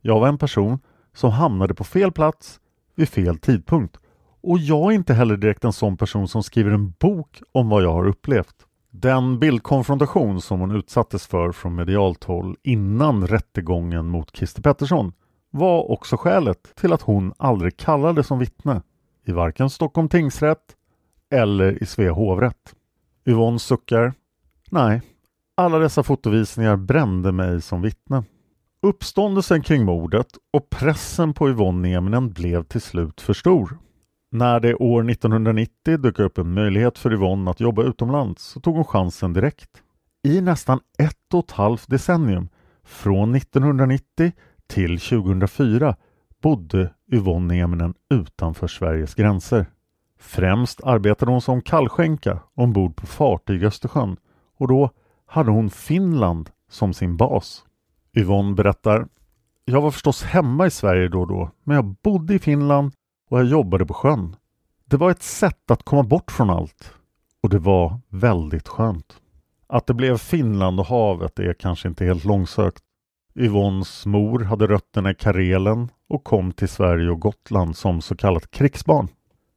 [0.00, 0.78] Jag var en person
[1.14, 2.60] som hamnade på fel plats
[2.94, 3.96] vid fel tidpunkt.
[4.40, 7.82] Och jag är inte heller direkt en sån person som skriver en bok om vad
[7.82, 8.54] jag har upplevt.
[8.90, 15.12] Den bildkonfrontation som hon utsattes för från medialt håll innan rättegången mot Christer Pettersson
[15.56, 18.82] var också skälet till att hon aldrig kallades som vittne
[19.26, 20.76] i varken Stockholm tingsrätt
[21.30, 22.74] eller i Svea hovrätt.
[23.24, 24.12] Yvonne suckar
[24.70, 25.02] Nej,
[25.54, 28.24] alla dessa fotovisningar brände mig som vittne.
[28.82, 33.78] Uppståndelsen kring mordet och pressen på Yvonne Nieminen blev till slut för stor.
[34.30, 38.74] När det år 1990 dök upp en möjlighet för Yvonne att jobba utomlands så tog
[38.74, 39.70] hon chansen direkt.
[40.24, 42.48] I nästan ett och ett halvt decennium,
[42.84, 44.32] från 1990
[44.66, 45.96] till 2004,
[46.42, 49.66] bodde Yvonne Nieminen utanför Sveriges gränser.
[50.18, 54.16] Främst arbetade hon som kallskänka ombord på fartyg i Östersjön
[54.58, 54.90] och då
[55.26, 57.64] hade hon Finland som sin bas.
[58.16, 59.08] Yvonne berättar
[59.64, 62.92] Jag var förstås hemma i Sverige då och då, men jag bodde i Finland
[63.30, 64.36] och jag jobbade på sjön.
[64.84, 66.92] Det var ett sätt att komma bort från allt
[67.42, 69.20] och det var väldigt skönt.
[69.66, 72.82] Att det blev Finland och havet är kanske inte helt långsökt.
[73.36, 78.50] Yvonnes mor hade rötterna i Karelen och kom till Sverige och Gotland som så kallat
[78.50, 79.08] krigsbarn.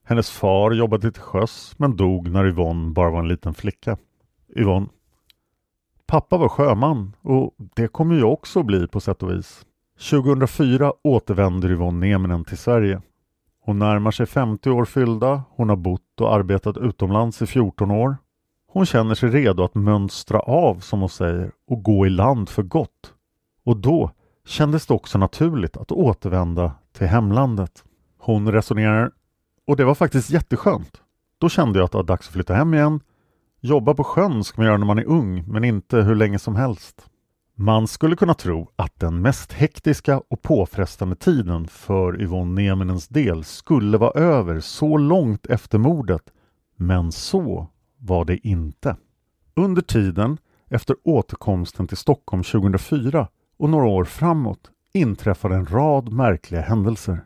[0.04, 3.98] Hennes far jobbade till sjöss men dog när Yvonne bara var en liten flicka.
[4.56, 4.88] Yvonne.
[6.08, 9.66] Pappa var sjöman och det kommer jag också bli på sätt och vis.
[10.10, 13.02] 2004 återvänder Yvonne Nieminen till Sverige.
[13.62, 17.92] Hon närmar sig 50 år fyllda, hon har bott bott och arbetat utomlands i 14
[17.92, 18.18] år.
[18.72, 22.64] Hon känner sig redo att mönstra av, som hon säger, och gå i land för
[22.64, 23.14] gott.
[23.70, 24.12] Och då
[24.46, 27.84] kändes det också naturligt att återvända till hemlandet.
[28.18, 29.12] Hon resonerar,
[29.68, 31.02] och det var faktiskt jätteskönt.
[31.38, 33.00] Då kände jag att det var dags att flytta hem igen.
[33.60, 36.56] Jobba på sjön ska man göra när man är ung, men inte hur länge som
[36.56, 37.10] helst.
[37.56, 43.44] Man skulle kunna tro att den mest hektiska och påfrestande tiden för Yvonne Nieminens del
[43.44, 46.24] skulle vara över så långt efter mordet,
[46.76, 48.96] men så var det inte.
[49.56, 50.38] Under tiden
[50.70, 53.28] efter återkomsten till Stockholm 2004
[53.60, 57.26] och några år framåt inträffar en rad märkliga händelser.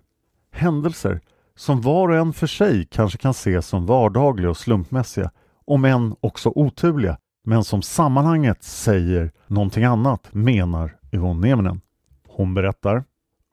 [0.51, 1.21] Händelser
[1.55, 5.31] som var och en för sig kanske kan ses som vardagliga och slumpmässiga,
[5.65, 11.81] om än också oturliga, men som sammanhanget säger någonting annat, menar Yvonne Nieminen.
[12.27, 13.03] Hon berättar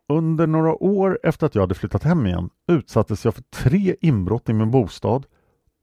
[0.08, 4.48] under några år efter att jag hade flyttat hem igen utsattes jag för tre inbrott
[4.48, 5.26] i min bostad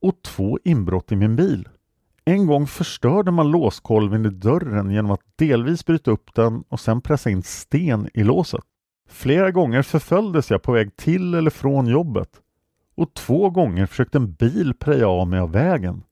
[0.02, 1.68] och två inbrott i min bil.
[2.28, 7.00] En gång förstörde man låskolven i dörren genom att delvis bryta upp den och sen
[7.00, 8.64] pressa in sten i låset.
[9.08, 12.28] Flera gånger förföljdes jag på väg till eller från jobbet
[12.96, 16.02] och två gånger försökte en bil preja av mig av vägen.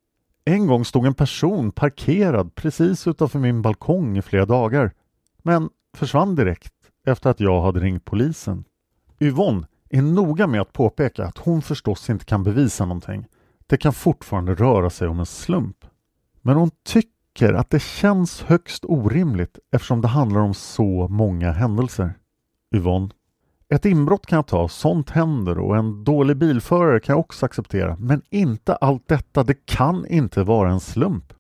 [0.45, 4.93] En gång stod en person parkerad precis utanför min balkong i flera dagar
[5.43, 6.75] men försvann direkt
[7.07, 8.65] efter att jag hade ringt polisen.
[9.21, 13.27] Yvonne är noga med att påpeka att hon förstås inte kan bevisa någonting.
[13.67, 15.77] Det kan fortfarande röra sig om en slump.
[16.47, 22.15] Men hon tycker att det känns högst orimligt eftersom det handlar om så många händelser.
[22.75, 23.09] Yvonne.
[23.69, 27.97] Ett inbrott kan jag ta, sånt händer och en dålig bilförare kan jag också acceptera.
[27.97, 31.33] Men inte allt detta, det kan inte vara en slump.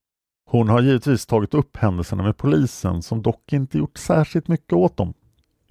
[0.46, 4.96] Hon har givetvis tagit upp händelserna med polisen som dock inte gjort särskilt mycket åt
[4.96, 5.14] dem.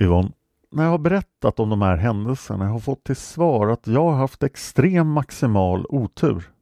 [0.02, 0.32] Yvonne.
[0.72, 4.04] När jag har berättat om de här händelserna jag har fått till svar att jag
[4.04, 6.55] har haft extrem maximal otur.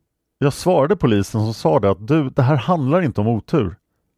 [0.44, 3.76] Jag svarade polisen som sa det att du, det här handlar inte om otur.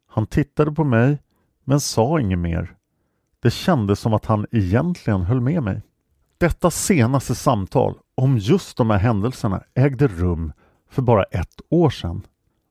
[0.08, 1.18] Han tittade på mig
[1.64, 2.74] men sa inget mer.
[3.42, 5.82] Det kändes som att han egentligen höll med mig.
[6.38, 10.52] Detta senaste samtal om just de här händelserna ägde rum
[10.90, 12.26] för bara ett år sedan.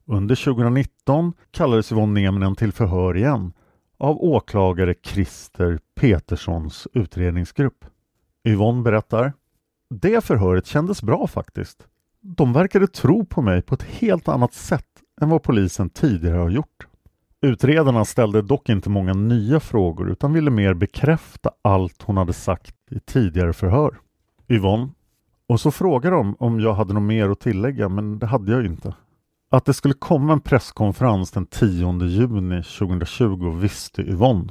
[0.06, 3.54] Under 2019 kallades Yvonne Nieminen till förhör igen
[3.98, 7.86] av åklagare Christer Peterssons utredningsgrupp.
[8.48, 9.34] Yvonne berättar
[9.90, 11.88] Det förhöret kändes bra faktiskt.
[12.28, 14.86] De verkade tro på mig på ett helt annat sätt
[15.22, 16.88] än vad polisen tidigare har gjort.
[17.42, 22.76] Utredarna ställde dock inte många nya frågor utan ville mer bekräfta allt hon hade sagt
[22.92, 23.98] i tidigare förhör.
[24.50, 24.90] Yvonne.
[25.48, 28.66] Och så frågade de om jag hade något mer att tillägga men det hade jag
[28.66, 28.96] inte.
[29.52, 34.50] Att det skulle komma en presskonferens den 10 juni 2020 visste Yvonne.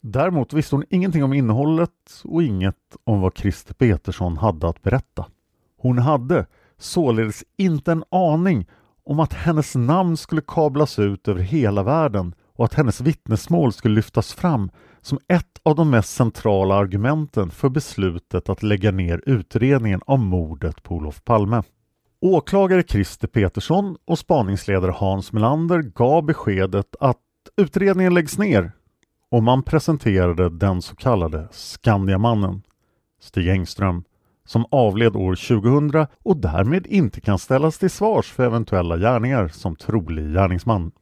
[0.00, 5.26] Däremot visste hon ingenting om innehållet och inget om vad Christer Petersson hade att berätta.
[5.78, 6.46] Hon hade
[6.82, 8.68] således inte en aning
[9.04, 13.94] om att hennes namn skulle kablas ut över hela världen och att hennes vittnesmål skulle
[13.94, 20.00] lyftas fram som ett av de mest centrala argumenten för beslutet att lägga ner utredningen
[20.06, 21.62] av mordet på Olof Palme.
[22.20, 27.18] Åklagare Christer Petersson och spaningsledare Hans Melander gav beskedet att
[27.56, 28.72] utredningen läggs ner
[29.30, 32.62] och man presenterade den så kallade Skandiamannen,
[33.20, 34.04] Stig Engström,
[34.44, 39.76] som avled år 2000 och därmed inte kan ställas till svars för eventuella gärningar som
[39.76, 40.92] trolig gärningsman.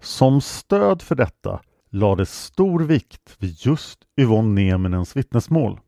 [0.00, 5.80] Som stöd för detta lades stor vikt vid just Yvonne Nieminens vittnesmål.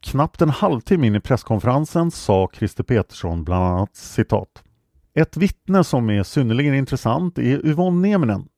[0.00, 4.64] Knappt en halvtimme in i presskonferensen sa Christer Petersson bland annat citat.
[5.14, 8.48] Ett vittne som är synnerligen intressant är Yvonne Nieminen.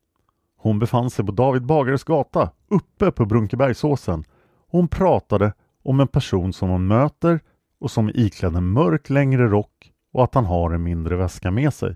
[0.57, 4.23] Hon befann sig på David Bagares gata uppe på Brunkebergsåsen.
[4.67, 7.39] Hon pratade om en person som hon möter
[7.79, 11.51] och som är iklädd en mörk längre rock och att han har en mindre väska
[11.51, 11.95] med sig.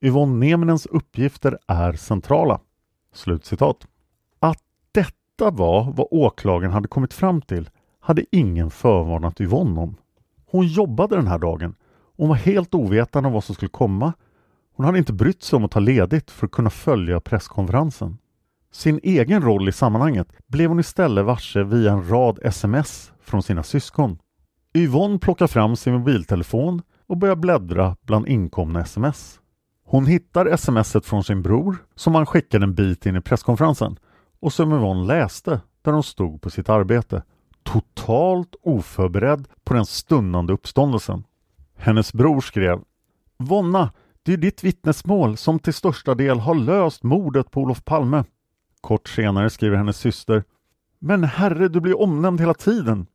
[0.00, 2.60] Yvonne Neminens uppgifter är centrala.
[3.12, 3.86] Slutcitat.
[4.38, 4.62] Att
[4.92, 9.96] detta var vad åklagaren hade kommit fram till hade ingen förvarnat Yvonne om.
[10.46, 11.74] Hon jobbade den här dagen.
[12.16, 14.12] Hon var helt ovetande om vad som skulle komma.
[14.74, 18.18] Hon hade inte brytt sig om att ta ledigt för att kunna följa presskonferensen.
[18.72, 23.62] Sin egen roll i sammanhanget blev hon istället varse via en rad sms från sina
[23.62, 24.18] syskon.
[24.74, 29.40] Yvonne plockar fram sin mobiltelefon och börjar bläddra bland inkomna sms.
[29.84, 33.98] Hon hittar smset från sin bror som han skickade en bit in i presskonferensen
[34.40, 37.22] och som Yvonne läste där hon stod på sitt arbete
[37.62, 41.24] totalt oförberedd på den stundande uppståndelsen.
[41.76, 42.80] Hennes bror skrev
[43.36, 43.92] Vonna,
[44.22, 48.24] det är ditt vittnesmål som till största del har löst mordet på Olof Palme.
[48.80, 50.44] Kort senare skriver hennes syster
[50.98, 53.06] Men herre, du blir omnämnd hela tiden.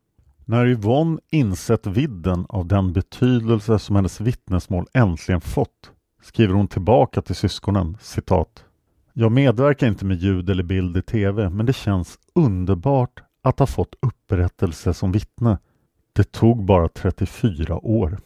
[0.48, 5.92] När Yvonne insett vidden av den betydelse som hennes vittnesmål äntligen fått
[6.22, 8.66] skriver hon tillbaka till syskonen citat
[9.14, 13.68] Jag medverkar inte med ljud eller bild i TV men det känns underbart att ha
[13.68, 15.58] fått upprättelse som vittne.
[16.14, 18.18] Det tog bara 34 år.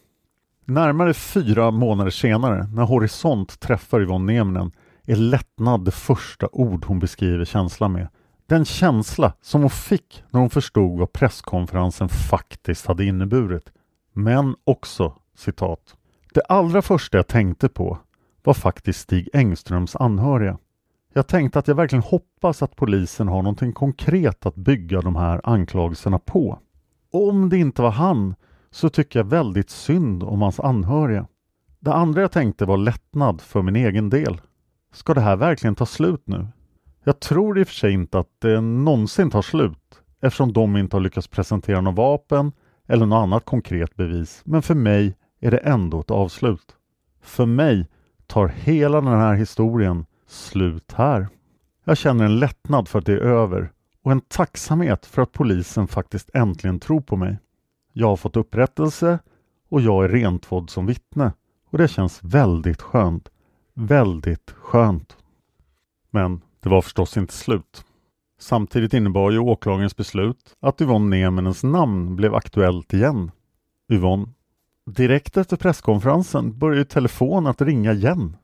[0.64, 4.72] Närmare fyra månader senare, när Horisont träffar Yvonne Nieminen,
[5.06, 8.08] är lättnad det första ord hon beskriver känslan med.
[8.50, 13.72] Den känsla som hon fick när hon förstod vad presskonferensen faktiskt hade inneburit.
[14.12, 15.96] Men också, citat,
[16.34, 17.98] det allra första jag tänkte på
[18.42, 20.58] var faktiskt Stig Engströms anhöriga.
[21.12, 25.40] Jag tänkte att jag verkligen hoppas att polisen har någonting konkret att bygga de här
[25.44, 26.58] anklagelserna på.
[27.12, 28.34] Om det inte var han
[28.70, 31.26] så tycker jag väldigt synd om hans anhöriga.
[31.80, 34.40] Det andra jag tänkte var lättnad för min egen del.
[34.92, 36.46] Ska det här verkligen ta slut nu?
[37.10, 40.96] Jag tror i och för sig inte att det någonsin tar slut eftersom de inte
[40.96, 42.52] har lyckats presentera något vapen
[42.88, 44.42] eller något annat konkret bevis.
[44.44, 46.76] Men för mig är det ändå ett avslut.
[47.22, 47.88] För mig
[48.26, 51.28] tar hela den här historien slut här.
[51.84, 55.88] Jag känner en lättnad för att det är över och en tacksamhet för att polisen
[55.88, 57.38] faktiskt äntligen tror på mig.
[57.92, 59.18] Jag har fått upprättelse
[59.68, 61.32] och jag är rentvådd som vittne
[61.70, 63.30] och det känns väldigt skönt.
[63.74, 65.16] Väldigt skönt.
[66.10, 67.84] Men det var förstås inte slut.
[68.40, 73.30] Samtidigt innebar ju åklagarens beslut att Yvonne Nemenens namn blev aktuellt igen.
[73.92, 74.26] Yvonne.
[74.86, 78.36] Direkt efter presskonferensen började telefonen att ringa igen.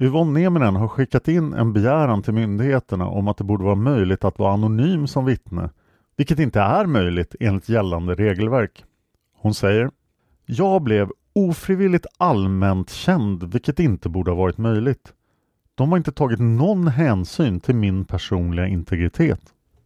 [0.00, 4.24] Yvonne Nieminen har skickat in en begäran till myndigheterna om att det borde vara möjligt
[4.24, 5.70] att vara anonym som vittne,
[6.16, 8.84] vilket inte är möjligt enligt gällande regelverk.
[9.36, 9.90] Hon säger
[10.46, 15.12] Jag blev ofrivilligt allmänt känd, vilket inte borde ha varit möjligt.
[15.78, 19.40] De har inte tagit någon hänsyn till min personliga integritet.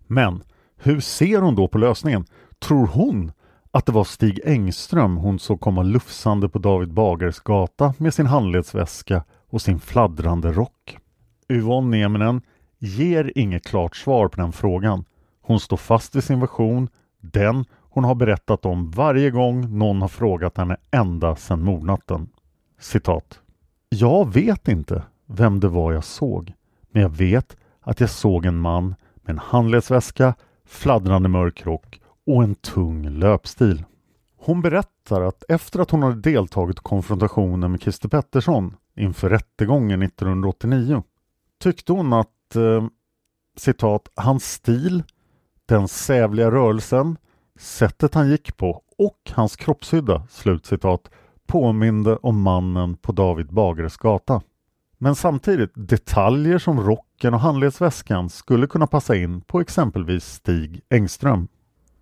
[0.07, 0.43] Men
[0.77, 2.25] hur ser hon då på lösningen?
[2.59, 3.33] Tror hon
[3.71, 8.27] att det var Stig Engström hon såg komma lufsande på David Bagares gata med sin
[8.27, 10.99] handledsväska och sin fladdrande rock?
[11.49, 12.43] Yvonne Nieminen
[12.79, 15.05] ger inget klart svar på den frågan.
[15.43, 16.89] Hon står fast vid sin version,
[17.21, 22.29] den hon har berättat om varje gång någon har frågat henne ända sedan mordnatten.
[22.81, 23.41] Citat.
[23.89, 25.03] Jag vet inte
[25.33, 26.53] vem det var jag såg,
[26.91, 32.43] men jag vet att jag såg en man med en handledsväska, fladdrande mörk rock och
[32.43, 33.85] en tung löpstil.
[34.37, 40.03] Hon berättar att efter att hon hade deltagit i konfrontationen med Christer Pettersson inför rättegången
[40.03, 41.03] 1989
[41.63, 42.87] tyckte hon att eh,
[43.57, 45.03] citat, hans stil,
[45.67, 47.17] den sävliga rörelsen,
[47.59, 51.11] sättet han gick på och hans kroppshydda slutcitat
[51.47, 54.43] påminde om mannen på David Bagares gata.
[55.03, 61.49] Men samtidigt, detaljer som rocken och handledsväskan skulle kunna passa in på exempelvis Stig Engström.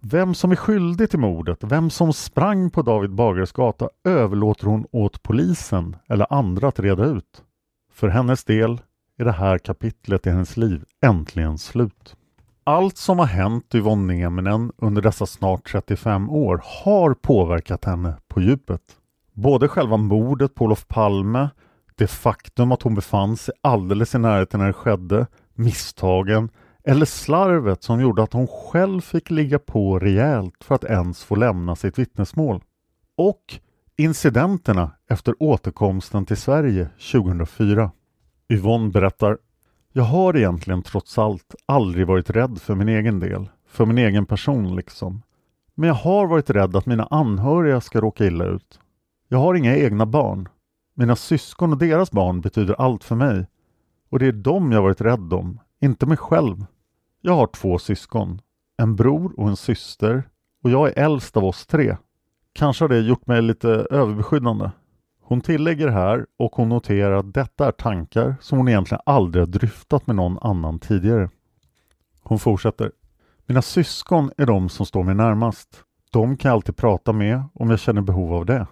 [0.00, 4.86] Vem som är skyldig till mordet, vem som sprang på David Bagares gata överlåter hon
[4.92, 7.42] åt polisen eller andra att reda ut.
[7.92, 8.80] För hennes del
[9.18, 12.16] är det här kapitlet i hennes liv äntligen slut.
[12.64, 18.40] Allt som har hänt Yvonne Nieminen under dessa snart 35 år har påverkat henne på
[18.40, 18.82] djupet.
[19.32, 21.48] Både själva mordet på Olof Palme,
[22.00, 26.48] det faktum att hon befann sig alldeles i närheten när det skedde, misstagen
[26.84, 31.34] eller slarvet som gjorde att hon själv fick ligga på rejält för att ens få
[31.34, 32.62] lämna sitt vittnesmål.
[33.16, 33.42] Och
[33.96, 37.90] incidenterna efter återkomsten till Sverige 2004.
[38.48, 39.38] Yvonne berättar
[39.92, 44.26] Jag har egentligen trots allt aldrig varit rädd för min egen del, för min egen
[44.26, 45.22] person liksom.
[45.74, 48.80] Men jag har varit rädd att mina anhöriga ska råka illa ut.
[49.28, 50.48] Jag har inga egna barn.
[51.00, 53.46] Mina syskon och deras barn betyder allt för mig.
[54.10, 56.66] Och det är dem jag varit rädd om, inte mig själv.
[57.20, 58.40] Jag har två syskon,
[58.76, 60.28] en bror och en syster
[60.62, 61.96] och jag är äldst av oss tre.
[62.52, 64.70] Kanske har det gjort mig lite överbeskyddande.
[65.22, 69.52] Hon tillägger här och hon noterar att detta är tankar som hon egentligen aldrig har
[69.52, 71.30] dryftat med någon annan tidigare.
[72.22, 72.92] Hon fortsätter.
[73.46, 75.84] Mina syskon är de som står mig närmast.
[76.12, 78.66] De kan jag alltid prata med om jag känner behov av det.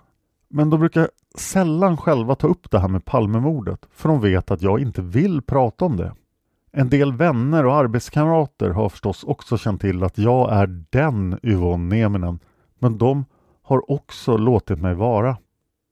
[0.50, 4.62] Men de brukar sällan själva ta upp det här med Palmemordet för de vet att
[4.62, 6.14] jag inte vill prata om det.
[6.72, 11.96] En del vänner och arbetskamrater har förstås också känt till att jag är den Yvonne
[11.96, 12.38] Nieminen
[12.78, 13.24] men de
[13.62, 15.36] har också låtit mig vara.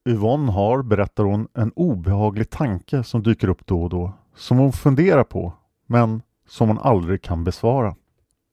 [0.08, 4.72] Yvonne har, berättar hon, en obehaglig tanke som dyker upp då och då som hon
[4.72, 5.52] funderar på
[5.86, 7.96] men som hon aldrig kan besvara.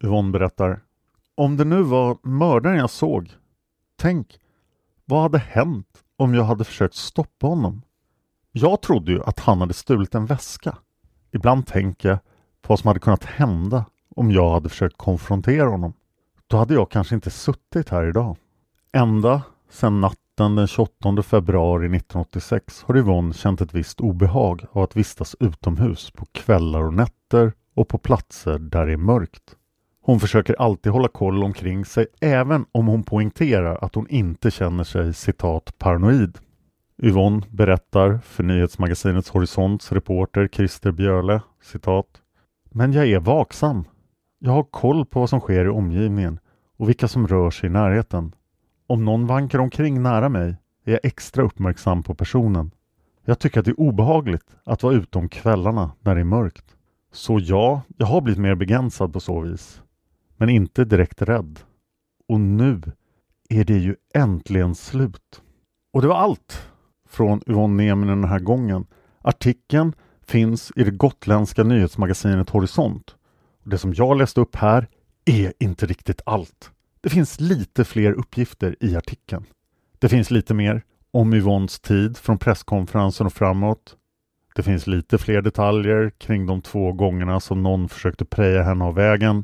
[0.04, 0.82] Yvonne berättar
[1.36, 3.32] Om det nu var mördaren jag såg,
[3.96, 4.40] tänk
[5.14, 7.82] vad hade hänt om jag hade försökt stoppa honom?
[8.52, 10.78] Jag trodde ju att han hade stulit en väska.
[11.32, 12.18] Ibland tänker jag
[12.62, 13.86] på vad som hade kunnat hända
[14.16, 15.94] om jag hade försökt konfrontera honom.
[16.48, 18.38] då hade jag kanske inte suttit här idag.
[18.92, 24.98] Ända sedan natten den 28 februari 1986 har Yvonne känt ett visst obehag av att
[24.98, 29.56] vistas utomhus på kvällar och nätter och på platser där det är mörkt.
[30.06, 34.84] Hon försöker alltid hålla koll omkring sig även om hon poängterar att hon inte känner
[34.84, 36.38] sig citat paranoid.
[37.04, 42.06] Yvonne berättar för nyhetsmagasinets Horisonts reporter Christer Björle citat
[42.72, 43.84] Men jag är vaksam.
[44.40, 46.40] Jag har koll på vad som sker i omgivningen
[46.78, 48.36] och vilka som rör sig i närheten.
[48.88, 52.72] Om någon vankar omkring nära mig är jag extra uppmärksam på personen.
[53.26, 56.66] Jag tycker att det är obehagligt att vara ute om kvällarna när det är mörkt.
[57.12, 59.83] Så ja, jag har blivit mer begränsad på så vis.
[60.44, 61.60] Men inte direkt rädd.
[62.28, 62.82] Och nu
[63.50, 65.42] är det ju äntligen slut.
[65.94, 66.68] Och det var allt
[67.10, 68.86] från Yvonne Nieminen den här gången.
[69.22, 69.94] Artikeln
[70.26, 73.16] finns i det gotländska nyhetsmagasinet Horisont.
[73.64, 74.88] Och det som jag läste upp här
[75.26, 76.72] är inte riktigt allt.
[77.02, 79.46] Det finns lite fler uppgifter i artikeln.
[80.00, 83.98] Det finns lite mer om Yvonnes tid från presskonferensen och framåt.
[84.56, 88.96] Det finns lite fler detaljer kring de två gångerna som någon försökte preja henne av
[88.96, 89.44] vägen.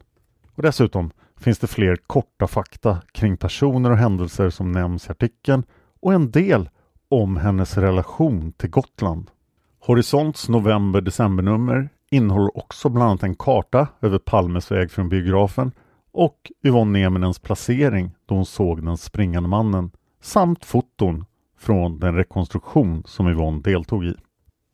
[0.60, 5.64] Och dessutom finns det fler korta fakta kring personer och händelser som nämns i artikeln
[6.02, 6.70] och en del
[7.10, 9.32] om hennes relation till Gotland.
[9.80, 15.72] Horisonts november-decembernummer innehåller också bland annat en karta över Palmes väg från biografen
[16.12, 19.92] och Yvonne Nieminens placering då hon såg den springande mannen
[20.22, 21.26] samt foton
[21.58, 24.16] från den rekonstruktion som Yvonne deltog i.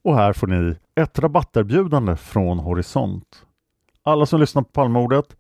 [0.03, 3.45] Och här får ni ett rabatterbjudande från Horisont.
[4.03, 5.35] Alla som lyssnar på Palmordet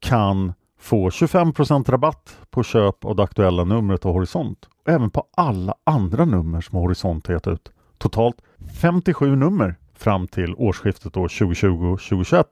[0.00, 5.24] kan få 25% rabatt på köp av det aktuella numret av Horisont och även på
[5.36, 7.72] alla andra nummer som Horisont har gett ut.
[7.98, 8.36] Totalt
[8.80, 12.44] 57 nummer fram till årsskiftet 2020-2021.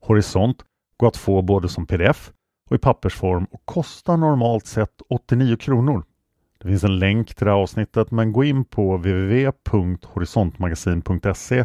[0.00, 0.64] Horisont
[0.96, 2.32] går att få både som pdf
[2.70, 6.04] och i pappersform och kostar normalt sett 89 kronor.
[6.58, 11.64] Det finns en länk till det här avsnittet men gå in på www.horisontmagasin.se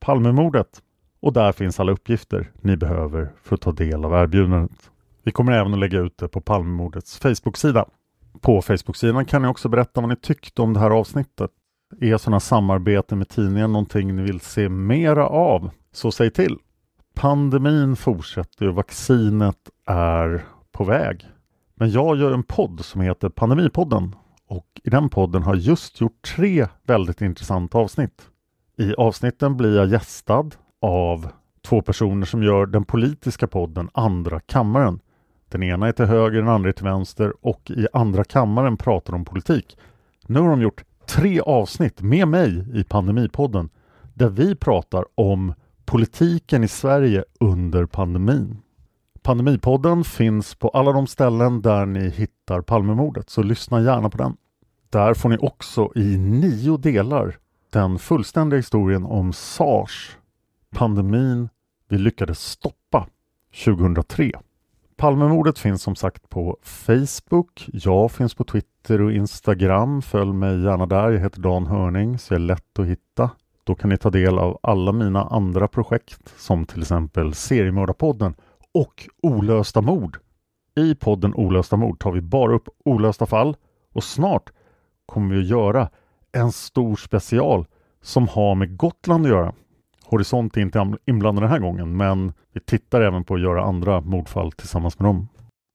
[0.00, 0.82] Palmemordet
[1.20, 4.90] och där finns alla uppgifter ni behöver för att ta del av erbjudandet.
[5.22, 7.88] Vi kommer även att lägga ut det på Palmemordets Facebook-sida.
[8.40, 11.50] På Facebook-sidan kan ni också berätta vad ni tyckte om det här avsnittet.
[12.00, 15.70] Är sådana samarbeten med tidningen någonting ni vill se mera av?
[15.92, 16.56] Så säg till!
[17.14, 21.26] Pandemin fortsätter och vaccinet är på väg.
[21.74, 24.14] Men jag gör en podd som heter Pandemipodden
[24.46, 28.22] och i den podden har jag just gjort tre väldigt intressanta avsnitt.
[28.78, 30.50] I avsnitten blir jag gästad
[30.80, 31.28] av
[31.68, 35.00] två personer som gör den politiska podden Andra kammaren.
[35.48, 39.12] Den ena är till höger, den andra är till vänster och i Andra kammaren pratar
[39.12, 39.78] de politik.
[40.26, 43.68] Nu har de gjort tre avsnitt med mig i Pandemipodden
[44.14, 45.54] där vi pratar om
[45.84, 48.58] politiken i Sverige under pandemin.
[49.22, 54.36] Pandemipodden finns på alla de ställen där ni hittar Palmemordet, så lyssna gärna på den.
[54.90, 57.36] Där får ni också i nio delar
[57.72, 60.16] den fullständiga historien om SARS,
[60.70, 61.48] pandemin
[61.88, 63.06] vi lyckades stoppa
[63.64, 64.32] 2003.
[64.96, 67.68] Palmemordet finns som sagt på Facebook.
[67.72, 70.02] Jag finns på Twitter och Instagram.
[70.02, 71.10] Följ mig gärna där.
[71.10, 73.30] Jag heter Dan Hörning så jag är lätt att hitta.
[73.64, 78.34] Då kan ni ta del av alla mina andra projekt som till exempel Seriemördarpodden
[78.74, 80.18] och Olösta mord.
[80.76, 83.56] I podden Olösta mord tar vi bara upp olösta fall
[83.92, 84.52] och snart
[85.06, 85.90] kommer vi att göra
[86.32, 87.66] en stor special
[88.02, 89.54] som har med Gotland att göra.
[90.10, 94.00] Horisont är inte inblandad den här gången men vi tittar även på att göra andra
[94.00, 95.28] mordfall tillsammans med dem.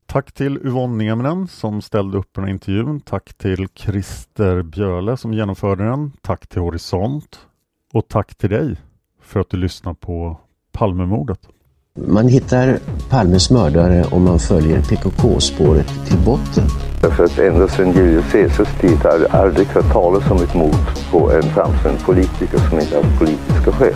[0.05, 3.01] Tack till Yvonne Nieminen som ställde upp den här intervjun.
[3.01, 6.11] Tack till Christer Björle som genomförde den.
[6.21, 7.39] Tack till Horisont.
[7.93, 8.75] Och tack till dig
[9.21, 10.37] för att du lyssnar på
[10.71, 11.39] Palmemordet.
[11.95, 12.79] Man hittar
[13.09, 16.92] Palmes mördare om man följer PKK-spåret till botten.
[17.03, 20.75] Därför att ända sedan Julius Caesars tid har jag aldrig hört talas om ett mord
[21.11, 23.93] på en framstående politiker som inte haft politiska skäl.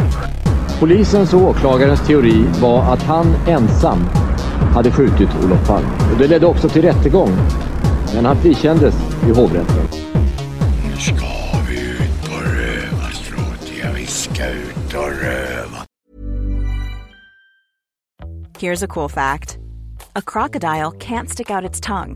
[0.79, 3.99] Polisens och åklagarens teori var att han ensam
[4.73, 5.87] hade skjutit Olof Palme.
[6.13, 7.29] Och det ledde också till rättegång.
[8.15, 8.95] Men han frikändes
[9.27, 9.87] i hovrätten.
[10.85, 11.25] Nu ska
[11.69, 13.71] vi ut på rövarstråt.
[13.83, 15.77] Ja, vi ska ut och röva.
[18.59, 19.57] Here's a cool fact.
[20.13, 22.15] A crocodile can't stick out its tongue.